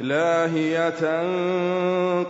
لاهية 0.00 1.22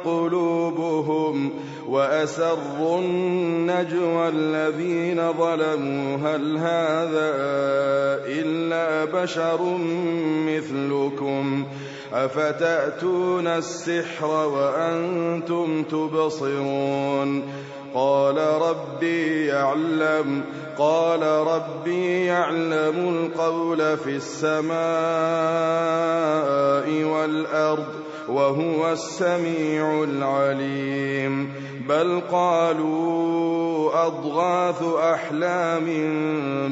قلوبهم 0.05 1.51
وأسروا 1.89 2.99
النجوى 2.99 4.29
الذين 4.29 5.33
ظلموا. 5.33 6.17
هل 6.17 6.57
هذا 6.57 7.31
إلا 8.27 9.05
بشر 9.05 9.79
مثلكم؟ 10.47 11.67
أفتأتون 12.13 13.47
السحر 13.47 14.27
وأنتم 14.27 15.83
تبصرون؟ 15.83 17.43
قال 17.95 18.39
ربي 18.39 19.47
يعلم 19.47 20.45
قال 20.79 21.23
ربي 21.23 22.25
يعلم 22.25 23.09
القول 23.09 23.97
في 23.97 24.11
السماء. 24.11 24.75
والأرض 27.75 27.85
وهو 28.29 28.93
السميع 28.93 30.05
العليم. 30.05 31.53
بل 31.89 32.21
قالوا 32.33 34.07
أضغاث 34.07 34.83
أحلام 34.83 35.85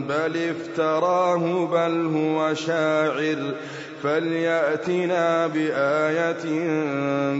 بل 0.08 0.50
افتراه 0.50 1.68
بل 1.72 2.10
هو 2.16 2.54
شاعر. 2.54 3.54
فليأتنا 4.02 5.46
بآية 5.46 6.44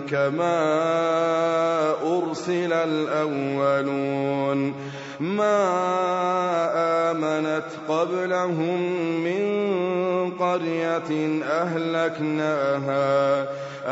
كما 0.01 0.59
أرسل 2.03 2.73
الأولون. 2.73 4.75
ما 5.23 7.11
آمنت 7.11 7.65
قبلهم 7.89 8.81
من 9.25 9.43
قرية 10.31 11.41
أهلكناها 11.45 13.47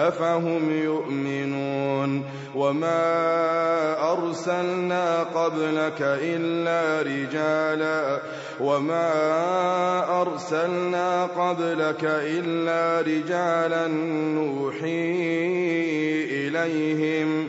أفهم 0.08 0.70
يؤمنون؟ 0.70 2.24
وما 2.54 4.12
أرسلنا 4.12 5.22
قبلك 5.22 5.98
إلا 6.00 7.02
رجالا 7.02 8.20
وما 8.60 9.12
أرسلنا 10.22 11.24
قبلك 11.24 12.04
إلا 12.04 13.00
رجالا 13.00 13.86
نوحي 14.34 15.30
إليهم. 16.30 17.48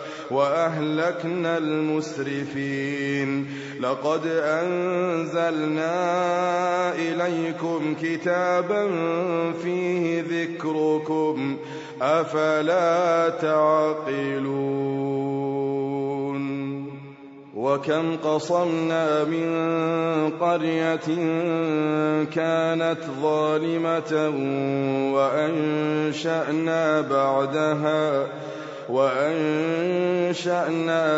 وأهلكنا 0.31 1.57
المسرفين. 1.57 3.47
لقد 3.79 4.27
أنزلنا 4.27 5.95
إليكم 6.95 7.95
كتابا 8.01 8.87
فيه 9.63 10.21
ذكركم. 10.21 11.57
أفلا 12.01 13.29
تعقلون؟ 13.29 14.71
وكم 17.61 18.17
قصمنا 18.17 19.23
من 19.23 19.49
قرية 20.39 21.07
كانت 22.25 22.97
ظالمة 23.21 24.29
وأنشأنا 25.13 27.01
بعدها 27.01 28.27
وأنشأنا 28.89 30.41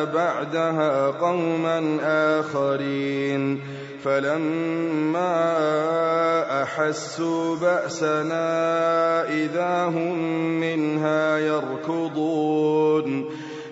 بعدها 0.04 1.08
قوما 1.08 1.98
آخرين. 2.40 3.60
فلما 4.04 5.44
أحسوا 6.64 7.56
بأسنا 7.56 8.44
إذا 9.30 9.86
هم 9.86 10.20
منها 10.60 11.38
يركضون. 11.38 13.26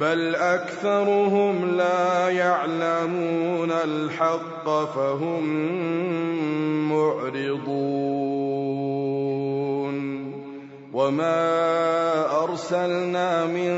بل 0.00 0.34
أكثرهم 0.34 1.76
لا 1.76 2.28
يعلمون 2.28 3.70
الحق 3.70 4.64
فهم 4.94 5.44
معرضون. 6.88 8.14
وما 10.94 12.44
أرسلنا 12.44 13.46
من 13.46 13.74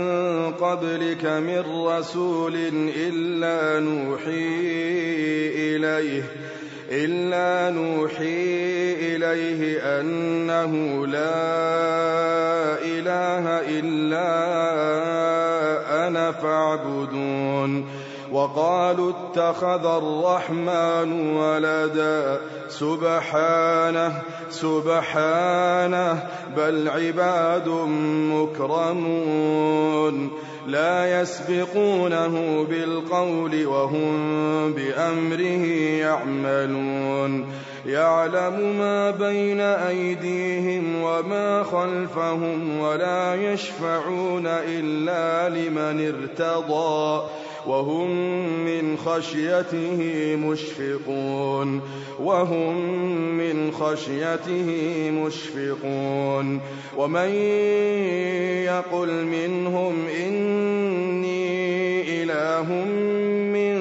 قبلك 0.52 1.24
من 1.24 1.64
رسول 1.86 2.54
إلا 2.96 3.80
نوحي 3.80 4.66
إليه 5.76 6.22
إلا 6.90 7.70
نوحي 7.70 8.54
إليه 9.16 9.78
أنه 10.00 11.06
لا 11.06 11.34
إله 12.84 13.44
إلا 13.80 15.45
فاعبدون. 16.32 17.86
وقالوا 18.32 19.10
اتخذ 19.10 19.86
الرحمن 19.86 21.36
ولدا. 21.36 22.40
سبحانه 22.68 24.22
سبحانه 24.50 26.22
بل 26.56 26.88
عباد 26.88 27.68
مكرمون. 28.32 30.30
لا 30.66 31.20
يسبقونه 31.20 32.66
بالقول 32.70 33.66
وهم 33.66 34.72
بأمره 34.72 35.66
يعملون. 36.00 37.46
يعلم 37.86 38.78
ما 38.78 39.10
بين 39.10 39.60
أيديهم 39.60 41.02
وما 41.02 41.62
خلفهم 41.62 42.80
ولا 42.80 43.34
يشفعون 43.34 44.46
إلا 44.46 45.48
لمن 45.48 46.08
ارتضى 46.08 47.26
وهم 47.66 48.10
من 48.64 48.96
خشيته 48.96 50.00
مشفقون 50.36 51.80
وهم 52.20 52.76
من 53.38 53.72
خشيته 53.72 54.70
مشفقون 55.10 56.60
ومن 56.96 57.28
يقل 58.64 59.24
منهم 59.24 60.06
إني 60.26 61.46
إله 62.22 62.72
من 63.52 63.76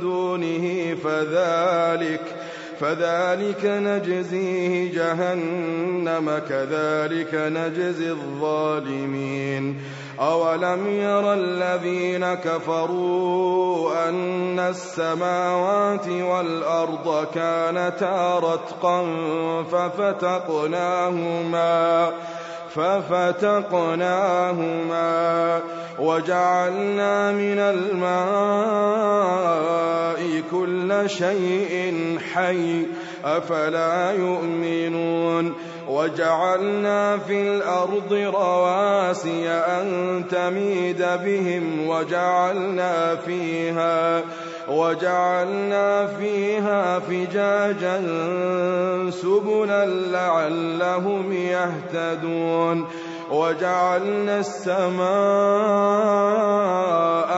دونه 0.00 0.94
فذلك 1.04 2.33
فذلك 2.80 3.64
نجزيه 3.64 4.92
جهنم 4.94 6.42
كذلك 6.48 7.34
نجزي 7.34 8.10
الظالمين. 8.10 9.80
أولم 10.20 10.86
ير 10.86 11.34
الذين 11.34 12.34
كفروا 12.34 14.08
أن 14.08 14.58
السماوات 14.58 16.08
والأرض 16.08 17.26
كانتا 17.34 18.38
رتقا 18.38 19.06
ففتقناهما 19.72 21.24
ففتقناهما 22.74 24.14
وجعلنا 25.98 27.32
من 27.32 27.58
الماء 27.58 29.24
كل 30.50 31.10
شيء 31.10 31.94
حي 32.34 32.86
أفلا 33.24 34.12
يؤمنون 34.12 35.54
وجعلنا 35.88 37.18
في 37.18 37.42
الأرض 37.42 38.12
رواسي 38.12 39.48
أن 39.48 40.24
تميد 40.30 40.98
بهم 40.98 41.88
وجعلنا 41.88 43.16
فيها 43.16 44.22
وجعلنا 44.68 46.06
فيها 46.06 46.98
فجاجا 46.98 48.02
سبلا 49.10 49.86
لعلهم 49.86 51.32
يهتدون 51.32 52.86
وجعلنا 53.30 54.40
السماء 54.40 55.04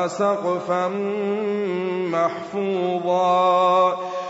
سقفا 0.06 0.88
محفوظا. 2.12 3.96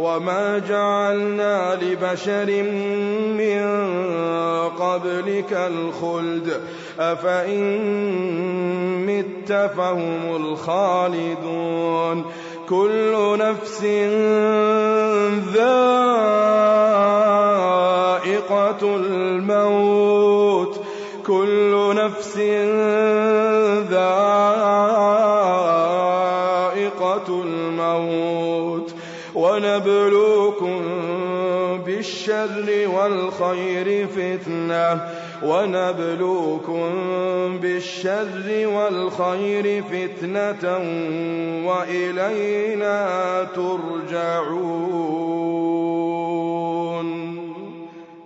وما 0.00 0.58
جعلنا 0.58 1.78
لبشر 1.82 2.62
من 3.36 3.62
قبلك 4.78 5.52
الخلد 5.52 6.60
أفإن 6.98 7.60
مت 9.06 9.52
فهم 9.76 10.36
الخالدون 10.36 12.24
كل 12.68 13.38
نفس 13.38 13.84
ذائقة 15.54 16.16
الموت 18.96 20.80
كل 21.26 21.94
نفس 21.96 22.36
ذائقة 22.36 23.19
بالشر 32.10 32.88
والخير 32.88 34.06
فتنة 34.06 35.00
ونبلوكم 35.42 36.90
بالشر 37.62 38.66
والخير 38.66 39.82
فتنة 39.82 40.78
وإلينا 41.66 43.46
ترجعون. 43.54 44.70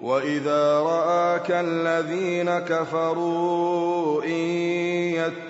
وإذا 0.02 0.78
رآك 0.78 1.50
الذين 1.50 2.58
كفروا 2.58 4.24
إن 4.24 4.30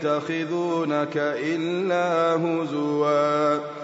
يتخذونك 0.00 1.17
إلا 1.17 2.37
هزواً. 2.37 3.84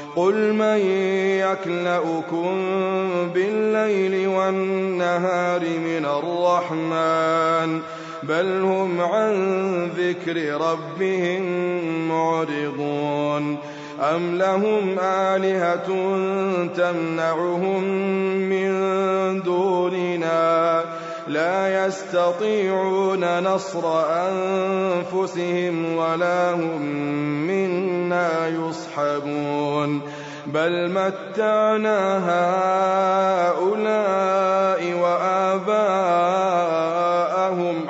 قل 0.15 0.53
من 0.53 0.79
يكلؤكم 1.39 2.51
بالليل 3.33 4.27
والنهار 4.27 5.61
من 5.61 6.05
الرحمن 6.05 7.81
بل 8.23 8.61
هم 8.61 9.01
عن 9.01 9.33
ذكر 9.97 10.61
ربهم 10.61 11.43
معرضون 12.07 13.57
أم 14.01 14.37
لهم 14.37 14.99
آلهة 14.99 15.87
تمنعهم 16.75 17.83
من 18.49 18.71
دوننا 19.41 20.83
لا 21.27 21.85
يستطيعون 21.85 23.43
نصر 23.43 24.03
أنفسهم 24.09 25.95
ولا 25.95 26.51
هم 26.53 26.81
منا 27.47 28.47
يصحبون. 28.47 30.01
بل 30.45 30.91
متعنا 30.91 32.17
هؤلاء 33.51 34.93
وآباءهم 35.01 35.81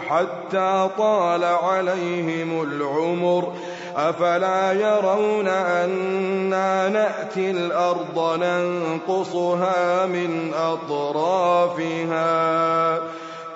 حتى 0.08 0.90
طال 0.98 1.44
عليهم 1.44 2.62
العمر. 2.62 3.54
أفلا 3.96 4.72
يرون 4.72 5.48
أنا 5.48 6.90
نأتي 6.90 7.52
الأرض 7.52 8.40
ننقصها 8.42 10.06
من 10.06 10.54
أطرافها؟ 10.54 12.32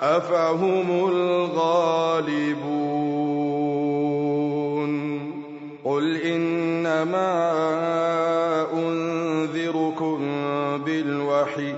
أفهم 0.06 1.08
الغالبون 1.08 2.76
قل 5.84 6.16
إنما 6.16 7.32
أنذركم 8.72 10.18
بالوحي 10.84 11.74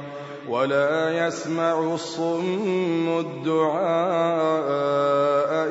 ولا 0.49 1.26
يسمع 1.26 1.94
الصم 1.94 3.18
الدعاء 3.18 3.88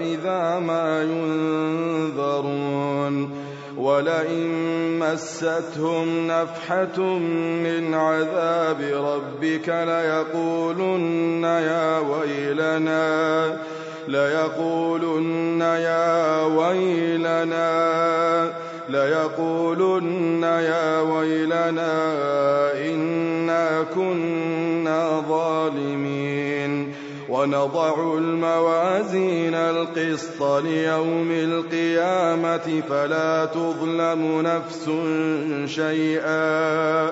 إذا 0.01 0.59
ما 0.59 1.03
ينذرون 1.03 2.66
ولئن 3.97 4.99
مستهم 4.99 6.27
نفحة 6.27 7.01
من 7.65 7.93
عذاب 7.93 8.81
ربك 8.81 9.69
ليقولن 9.69 11.43
يا 11.43 11.99
ويلنا 11.99 13.57
ليقولن 14.07 15.61
يا 15.61 16.41
ويلنا 16.45 17.73
ليقولن 18.89 20.43
يا 20.43 20.99
ويلنا 21.01 21.93
إنا 22.73 23.85
كنا 23.95 25.23
ظالمين. 25.29 26.26
ونضع 27.47 28.17
الموازين 28.17 29.53
القسط 29.53 30.43
ليوم 30.43 31.31
القيامة 31.31 32.81
فلا 32.89 33.45
تظلم 33.45 34.41
نفس 34.41 34.89
شيئا 35.75 37.11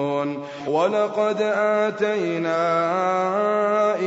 ولقد 0.67 1.41
آتينا 1.55 2.61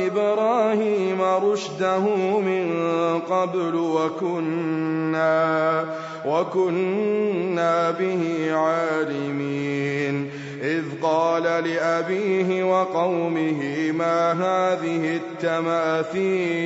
إبراهيم 0.07 1.21
رشده 1.21 1.99
من 2.39 2.65
قبل 3.29 3.75
وكنا 3.75 5.25
وكنا 6.25 7.91
به 7.91 8.51
عالمين. 8.53 10.29
إذ 10.61 10.83
قال 11.01 11.43
لأبيه 11.43 12.63
وقومه 12.63 13.91
ما 13.91 14.31
هذه 14.31 15.19
التماثيل؟ 15.43 16.65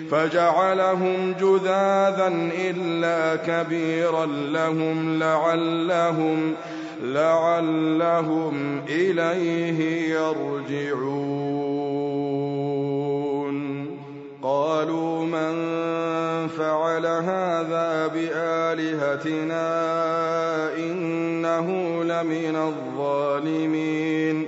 فجعلهم 0.11 1.33
جذاذا 1.39 2.33
إلا 2.69 3.35
كبيرا 3.35 4.25
لهم 4.25 5.19
لعلهم 5.19 6.53
لعلهم 7.03 8.81
إليه 8.89 10.09
يرجعون. 10.13 11.21
قالوا 14.43 15.25
من 15.25 15.53
فعل 16.47 17.05
هذا 17.05 18.07
بآلهتنا 18.13 19.65
إنه 20.77 21.67
لمن 22.03 22.55
الظالمين. 22.55 24.47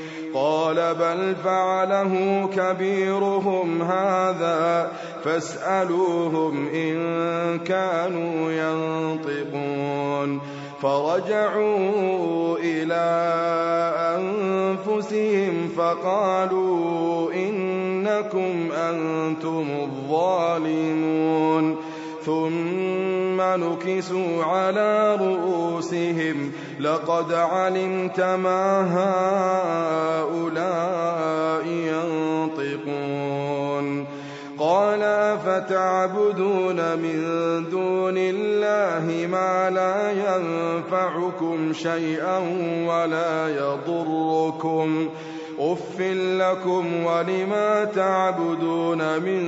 قال 0.71 0.95
بل 0.95 1.35
فعله 1.43 2.13
كبيرهم 2.55 3.81
هذا 3.81 4.91
فاسألوهم 5.23 6.67
إن 6.67 7.59
كانوا 7.59 8.51
ينطقون 8.51 10.41
فرجعوا 10.81 12.57
إلى 12.57 13.05
أنفسهم 14.17 15.69
فقالوا 15.77 17.33
إنكم 17.33 18.71
أنتم 18.71 19.67
الظالمون 19.83 21.77
ثم 22.25 23.41
نكسوا 23.41 24.43
على 24.43 25.17
رؤوسهم. 25.21 26.51
لقد 26.79 27.33
علمت 27.33 28.21
ما 28.21 28.87
هؤلاء 30.27 31.67
ينطقون. 31.67 32.61
قال 34.59 35.03
أفتعبدون 35.03 36.75
من 36.75 37.23
دون 37.69 38.17
الله 38.17 39.27
ما 39.27 39.69
لا 39.69 40.11
ينفعكم 40.11 41.73
شيئا 41.73 42.37
ولا 42.87 43.49
يضركم. 43.49 45.09
أف 45.61 46.01
لكم 46.41 47.03
ولما 47.05 47.85
تعبدون 47.85 49.19
من 49.19 49.41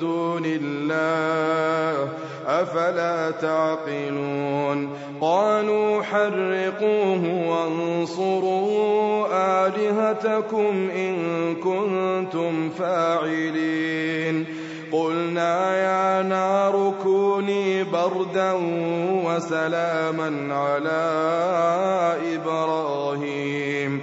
دون 0.00 0.42
الله 0.46 2.08
أفلا 2.46 3.30
تعقلون 3.30 4.90
قالوا 5.20 6.02
حرقوه 6.02 7.48
وانصروا 7.48 9.26
آلهتكم 9.66 10.90
إن 10.90 11.16
كنتم 11.54 12.70
فاعلين 12.70 14.46
قلنا 14.92 15.76
يا 15.76 16.22
نار 16.22 16.94
كوني 17.02 17.84
بردا 17.84 18.52
وسلاما 19.24 20.54
على 20.54 21.04
إبراهيم 22.34 24.02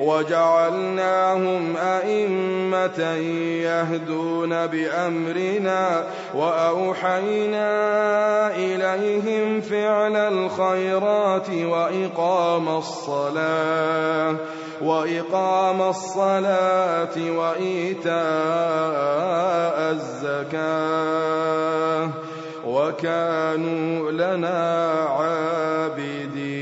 وجعلناهم 0.00 1.76
أئمة 1.76 3.00
يهدون 3.62 4.66
بأمرنا 4.66 6.04
وأوحينا 6.34 7.70
إليهم 8.56 9.60
فعل 9.60 10.16
الخيرات 10.16 11.50
وإقام 11.50 12.68
الصلاة 12.68 14.36
وإقام 14.82 15.82
الصلاة 15.82 17.16
وإيتاء 17.36 18.20
الزكاة 20.60 21.30
وكانوا 22.66 24.10
لنا 24.10 24.90
عابدين 25.08 26.59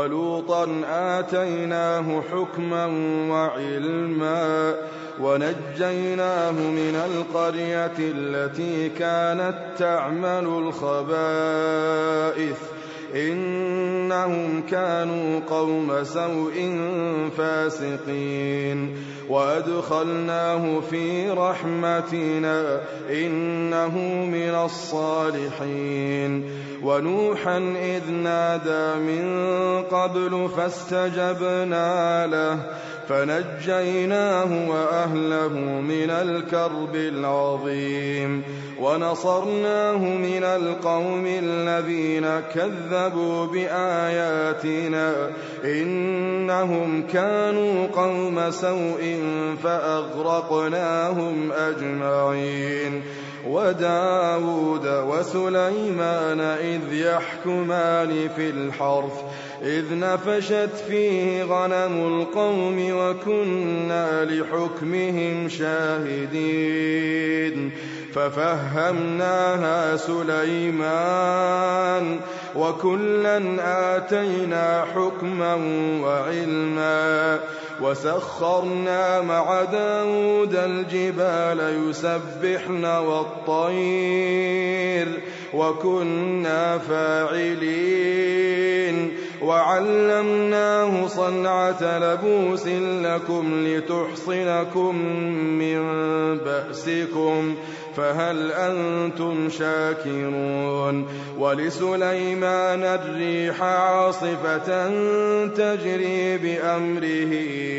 ولوطا 0.00 0.82
آتيناه 0.90 2.22
حكما 2.32 2.86
وعلما 3.30 4.74
ونجيناه 5.20 6.50
من 6.50 6.96
القرية 7.06 7.92
التي 7.98 8.88
كانت 8.88 9.58
تعمل 9.78 10.46
الخبائث. 10.68 12.58
إنهم 13.14 14.62
كانوا 14.70 15.40
قوم 15.50 16.04
سوء 16.04 16.78
فاسقين. 17.38 18.96
وأدخلناه 19.30 20.80
في 20.80 21.30
رحمتنا 21.30 22.80
إنه 23.10 23.98
من 24.26 24.54
الصالحين. 24.64 26.50
ونوحا 26.82 27.58
إذ 27.82 28.10
نادى 28.10 29.00
من 29.00 29.24
قبل 29.82 30.48
فاستجبنا 30.56 32.26
له. 32.26 32.58
فنجيناه 33.10 34.70
وأهله 34.70 35.48
من 35.80 36.10
الكرب 36.10 36.94
العظيم 36.94 38.42
ونصرناه 38.80 39.98
من 39.98 40.44
القوم 40.44 41.24
الذين 41.26 42.26
كذبوا 42.54 43.46
بآياتنا 43.46 45.30
إنهم 45.64 47.02
كانوا 47.12 47.86
قوم 47.86 48.50
سوء 48.50 49.22
فأغرقناهم 49.62 51.52
أجمعين 51.52 53.02
وداود 53.46 54.86
وسليمان 54.86 56.40
إذ 56.40 56.92
يحكمان 56.92 58.28
في 58.36 58.50
الحرث 58.50 59.22
إذ 59.62 59.98
نفشت 59.98 60.74
فيه 60.88 61.44
غنم 61.44 62.20
القوم 62.20 62.78
وكنا 63.00 64.24
لحكمهم 64.24 65.48
شاهدين. 65.48 66.90
ففهمناها 68.14 69.96
سليمان 69.96 71.40
وكلا 72.56 73.36
آتينا 73.96 74.84
حكما 74.94 75.54
وعلما 76.02 77.40
وسخرنا 77.80 79.20
مع 79.20 79.64
داود 79.64 80.54
الجبال 80.54 81.88
يسبحن 81.88 82.84
والطير 82.84 84.40
وكنا 85.54 86.78
فاعلين. 86.78 88.40
وعلمناه 89.42 91.06
صنعة 91.06 91.98
لبوس 91.98 92.66
لكم 93.06 93.66
لتحصنكم 93.66 94.96
من 95.58 95.80
بأسكم 96.38 97.54
فهل 98.00 98.52
أنتم 98.52 99.50
شاكرون؟ 99.50 101.06
ولسليمان 101.38 102.82
الريح 102.84 103.62
عاصفة 103.62 104.88
تجري 105.46 106.38
بأمره 106.38 107.32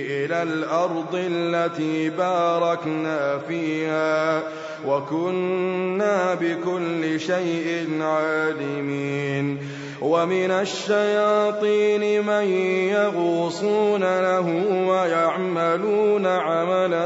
إلى 0.09 0.43
الأرض 0.43 1.13
التي 1.13 2.09
باركنا 2.09 3.37
فيها 3.37 4.41
وكنا 4.87 6.33
بكل 6.33 7.19
شيء 7.19 7.87
عالمين. 8.01 9.57
ومن 10.01 10.51
الشياطين 10.51 12.25
من 12.25 12.43
يغوصون 12.89 14.01
له 14.01 14.47
ويعملون 14.87 16.27
عملا 16.27 17.05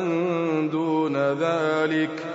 دون 0.71 1.17
ذلك. 1.17 2.34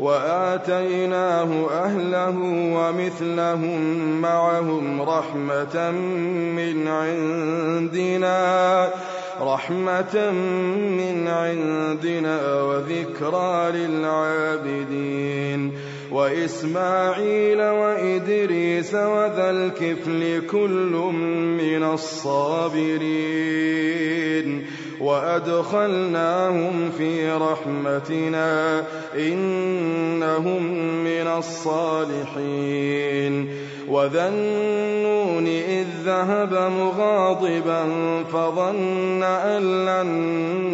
وآتيناه 0.00 1.70
أهله 1.70 2.36
ومثلهم 2.74 3.80
معهم 4.20 5.02
رحمة 5.02 5.90
من 6.56 6.88
عندنا 6.88 8.90
رحمة 9.40 10.30
من 10.90 11.28
عندنا 11.28 12.62
وذكرى 12.62 13.72
للعابدين. 13.72 15.72
وإسماعيل 16.12 17.62
وإدريس 17.62 18.94
وذا 18.94 19.50
الكفل 19.50 20.46
كل 20.46 20.92
من 21.58 21.82
الصابرين. 21.82 23.18
وأدخلناهم 25.00 26.90
في 26.98 27.30
رحمتنا 27.30 28.84
إنهم 29.14 30.62
من 31.04 31.26
الصالحين. 31.38 32.88
وذا 33.88 34.28
النون 34.28 35.46
إذ 35.46 35.86
ذهب 36.04 36.54
مغاضبا 36.54 37.84
فظن 38.32 39.22
أن 39.22 39.86
لن 39.86 40.08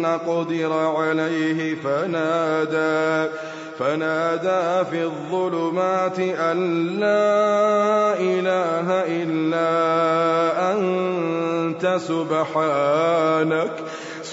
نقدر 0.01 0.73
عليه 0.73 1.75
فنادى 1.75 3.31
فنادى 3.79 4.85
في 4.89 5.03
الظلمات 5.03 6.19
أن 6.19 6.87
لا 6.99 8.13
إله 8.19 8.87
إلا 9.07 9.71
أنت 10.73 11.97
سبحانك. 12.07 13.71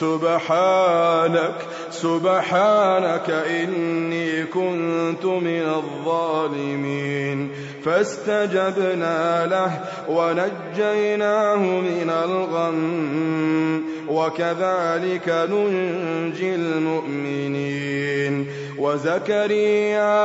سبحانك 0.03 1.55
سبحانك 1.91 3.31
إني 3.31 4.45
كنت 4.45 5.25
من 5.25 5.67
الظالمين. 5.79 7.51
فاستجبنا 7.85 9.47
له 9.47 9.71
ونجيناه 10.09 11.57
من 11.57 12.11
الغم 12.25 13.83
وكذلك 14.09 15.29
ننجي 15.29 16.55
المؤمنين. 16.55 18.47
وزكريا 18.79 20.23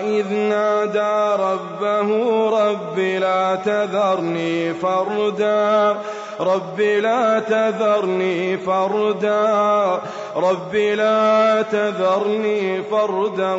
إذ 0.00 0.32
نادى 0.32 1.42
ربه 1.42 2.08
رب 2.50 2.98
لا 2.98 3.54
تذرني 3.54 4.74
فردا. 4.74 5.96
رب 6.40 6.80
لا 6.80 7.38
تذرني 7.38 8.56
فردا. 8.56 10.00
رب 10.36 10.74
لا 10.74 11.62
تذرني 11.62 12.82
فردا 12.82 13.54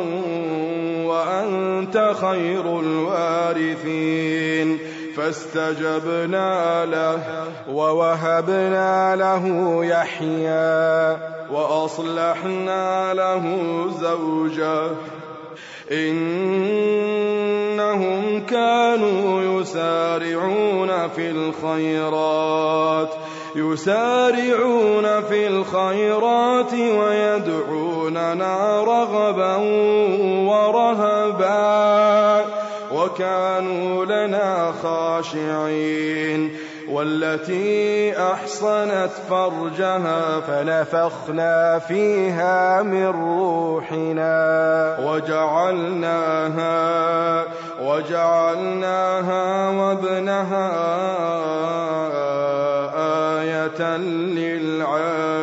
وأنت 1.06 2.14
خير 2.20 2.80
الوارثين. 2.80 4.78
فاستجبنا 5.16 6.84
له 6.84 7.20
ووهبنا 7.70 9.16
له 9.16 9.84
يحيى 9.84 11.16
وأصلحنا 11.52 13.14
له 13.14 13.56
زوجه. 14.00 14.90
إنهم 17.82 18.46
كانوا 18.46 19.60
يسارعون 19.60 21.08
في 21.08 21.30
الخيرات 21.30 23.08
يسارعون 23.56 25.22
في 25.22 25.46
الخيرات 25.46 26.72
ويدعوننا 26.74 28.54
رغبا 28.80 29.56
ورهبا 30.48 32.44
وكانوا 32.94 34.04
لنا 34.04 34.72
خاشعين. 34.82 36.50
والتي 36.88 38.12
أحصنت 38.18 39.10
فرجها 39.30 40.40
فنفخنا 40.40 41.78
فيها 41.78 42.82
من 42.82 43.06
روحنا 43.06 44.32
وجعلناها 45.00 46.72
وجعلناها 47.82 49.68
وابنها 49.68 50.70
آية 53.40 53.96
للعالمين. 53.96 55.42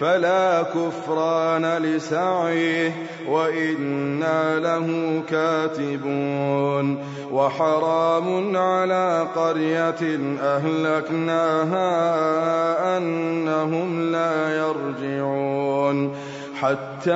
فلا 0.00 0.62
كفران 0.62 1.66
لسعيه 1.82 2.92
وإنا 3.28 4.58
له 4.58 5.22
كاتبون 5.30 7.04
وحرام 7.32 8.56
على 8.56 9.26
قرية 9.36 10.18
أهلكناها 10.42 11.88
أنهم 12.98 14.12
لا 14.12 14.56
يرجعون 14.56 16.14
حتى 16.60 17.12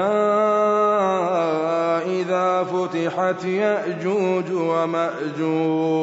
إذا 2.06 2.64
فتحت 2.64 3.44
يأجوج 3.44 4.52
ومأجوج 4.52 6.02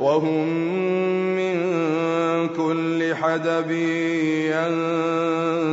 وهم 0.00 0.48
من 1.36 1.58
كل 2.48 3.14
حدب 3.14 3.70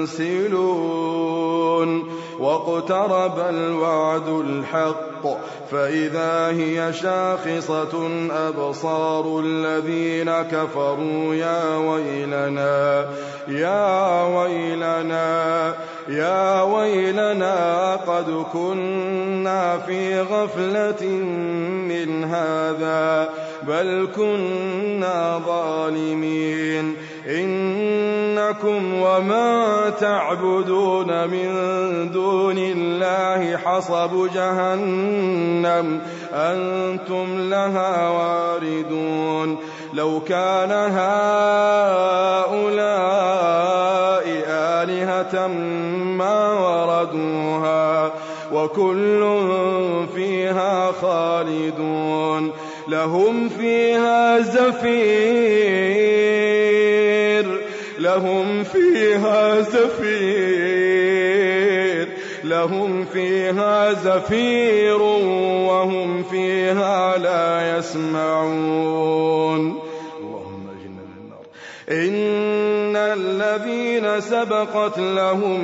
ينسلون. 0.07 0.95
واقترب 2.39 3.39
الوعد 3.49 4.27
الحق 4.27 5.27
فإذا 5.71 6.47
هي 6.47 6.93
شاخصة 6.93 8.09
أبصار 8.31 9.39
الذين 9.39 10.31
كفروا 10.31 11.35
يا 11.35 11.77
ويلنا 11.77 13.05
يا 13.47 14.23
ويلنا 14.37 15.73
يا 16.09 16.61
ويلنا 16.61 17.95
قد 17.95 18.45
كنا 18.53 19.77
في 19.77 20.19
غفلة 20.21 21.05
من 21.89 22.23
هذا 22.23 23.29
بل 23.67 24.07
كنا 24.15 25.41
ظالمين. 25.45 26.95
إنكم 28.45 29.01
وما 29.01 29.89
تعبدون 29.89 31.27
من 31.27 31.49
دون 32.11 32.57
الله 32.57 33.57
حصب 33.57 34.29
جهنم 34.33 36.01
أنتم 36.33 37.49
لها 37.49 38.09
واردون 38.09 39.57
لو 39.93 40.19
كان 40.19 40.71
هؤلاء 40.71 40.95
آلهة 44.47 45.47
ما 46.17 46.53
وردوها 46.53 48.11
وكل 48.53 49.25
فيها 50.15 50.91
خالدون 50.91 52.51
لهم 52.87 53.49
فيها 53.49 54.39
زفير 54.39 56.44
لهم 57.99 58.63
فيها 58.63 59.61
زفير 59.61 61.05
لهم 62.45 63.05
فيها 63.05 63.93
زفير 63.93 65.01
وهم 65.01 66.23
فيها 66.23 67.17
لا 67.17 67.77
يسمعون. 67.77 69.59
اللهم 70.19 70.69
اجنا 70.69 71.01
النار. 71.17 71.45
إن 71.89 72.95
الذين 72.95 74.21
سبقت 74.21 74.99
لهم 74.99 75.61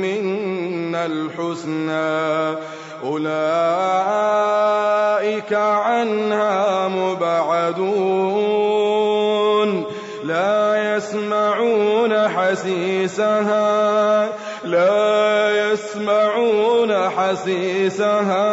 منا 0.00 1.06
الحسنى 1.06 2.56
أولئك 3.04 3.52
عنها 5.52 6.88
مبعدون. 6.88 8.77
يسمعون 10.98 12.28
حسيسها 12.28 14.28
لا 14.64 15.72
يسمعون 15.72 17.08
حسيسها. 17.08 18.48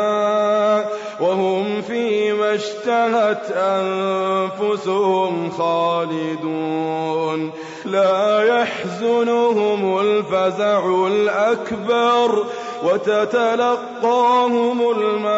وهم 1.20 1.82
فيما 1.82 2.56
اشتهت 2.56 3.52
أنفسهم 3.52 5.50
خالدون. 5.50 7.52
لا 7.86 8.44
يحزنهم 8.44 10.00
الفزع 10.00 11.08
الأكبر 11.08 12.46
وتتلقاهم 12.84 14.92
الملائكة. 14.92 15.36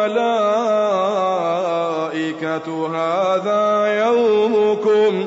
هذا 2.96 3.86
يومكم. 4.06 5.26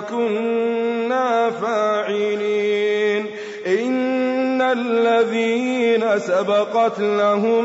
كنا 0.00 1.50
فاعلين. 1.50 3.26
إن 3.66 4.62
الذين 4.62 6.18
سبقت 6.18 7.00
لهم 7.00 7.64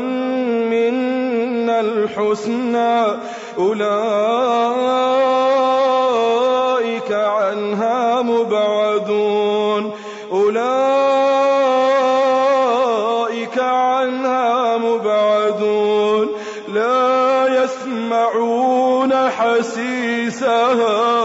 منا 0.70 1.80
الحسنى 1.80 3.04
أولئك 3.58 3.86
عنها 7.12 8.22
مبعدون. 8.22 9.92
أولئك 10.32 10.66
عنها 13.58 14.76
مبعدون. 14.76 16.28
لا 16.74 17.64
يسمعون 17.64 19.30
حسيسها. 19.30 21.15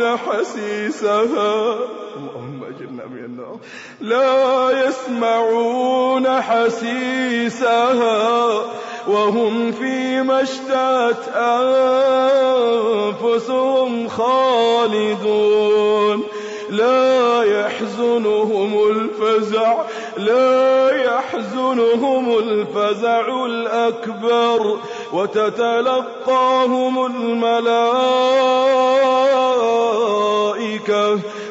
يسمعون 0.00 0.16
حسيسها. 0.16 1.76
اللهم 2.16 2.64
اجرنا 2.64 3.06
من 3.06 3.24
النار. 3.24 3.58
لا 4.00 4.86
يسمعون 4.86 6.40
حسيسها 6.40 8.48
وهم 9.08 9.72
فيما 9.72 10.42
اشتهت 10.42 11.28
أنفسهم 13.18 14.08
خالدون. 14.08 16.22
لا 16.70 17.42
يحزنهم 17.42 18.88
الفزع. 18.90 19.82
لا 20.16 20.90
يحزنهم 21.04 22.38
الفزع 22.38 23.44
الأكبر. 23.46 24.78
وتتلقاهم 25.12 27.06
الملائكة. 27.06 27.60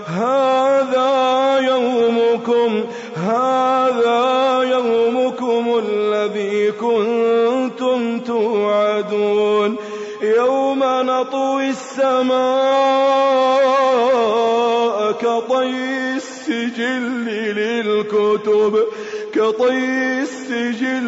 هذا 0.05 1.59
يومكم 1.59 2.83
هذا 3.15 4.61
يومكم 4.63 5.81
الذي 5.85 6.71
كنتم 6.71 8.19
توعدون. 8.19 9.75
يوم 10.21 10.79
نطوي 10.83 11.69
السماء 11.69 12.39
كطي 15.11 15.69
السجل 16.15 17.25
للكتب. 17.55 18.73
كطي 19.39 20.19
السجل 20.21 21.05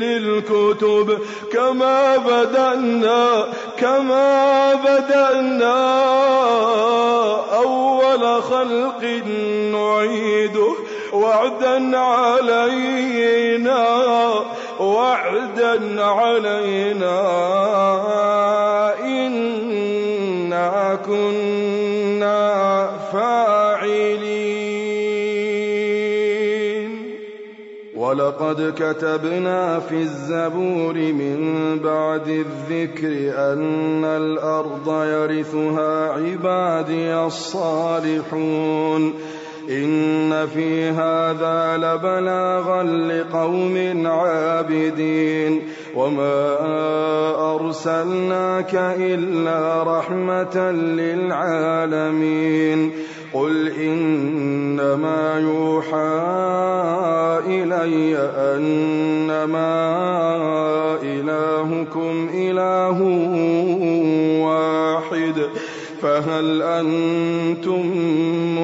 للكتب 0.00 1.18
كما 1.52 2.16
بدأنا 2.16 3.46
كما 3.78 4.74
بدأنا. 4.74 5.76
أول 7.56 8.42
خلق 8.42 9.02
نعيده 9.72 10.72
وعدا 11.12 11.98
علينا 11.98 13.84
وعدا 14.80 16.02
علينا. 16.02 17.16
إنا 19.00 20.98
كنا 21.06 21.65
ولقد 28.40 28.74
كتبنا 28.76 29.78
في 29.78 29.94
الزبور 29.94 30.94
من 30.94 31.38
بعد 31.84 32.28
الذكر 32.28 33.34
أن 33.52 34.04
الأرض 34.04 35.04
يرثها 35.04 36.12
عبادي 36.12 37.14
الصالحون. 37.14 39.12
إن 39.70 40.46
في 40.46 40.88
هذا 40.88 41.76
لبلاغا 41.76 42.82
لقوم 42.82 44.06
عابدين. 44.06 45.62
وما 45.94 46.56
أرسلناك 47.54 48.74
إلا 48.98 49.82
رحمة 49.82 50.70
للعالمين. 50.70 52.92
قل 53.34 53.68
إنما 53.68 55.40
يوحى 55.40 56.36
إلي 57.72 58.16
أنما 58.36 59.76
إلهكم 61.02 62.28
إله 62.34 63.02
واحد 64.42 65.34
فهل 66.02 66.62
أنتم 66.62 67.92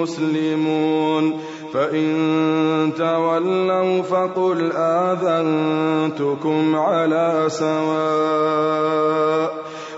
مسلمون؟ 0.01 1.53
فإن 1.73 2.93
تولوا 2.99 4.03
فقل 4.03 4.73
آذنتكم 4.77 6.77
على 6.77 7.45
سواء 7.49 9.52